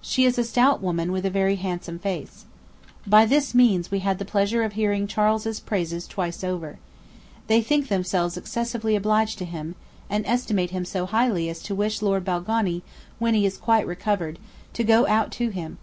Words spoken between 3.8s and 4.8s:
we had the pleasure of